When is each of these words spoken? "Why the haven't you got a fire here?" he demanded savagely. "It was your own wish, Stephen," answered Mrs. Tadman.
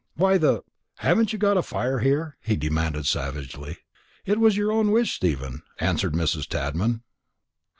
"Why 0.15 0.39
the 0.39 0.63
haven't 0.97 1.31
you 1.31 1.37
got 1.37 1.57
a 1.57 1.61
fire 1.61 1.99
here?" 1.99 2.35
he 2.41 2.55
demanded 2.55 3.05
savagely. 3.05 3.77
"It 4.25 4.39
was 4.39 4.57
your 4.57 4.71
own 4.71 4.89
wish, 4.89 5.13
Stephen," 5.15 5.61
answered 5.79 6.13
Mrs. 6.13 6.47
Tadman. 6.47 7.03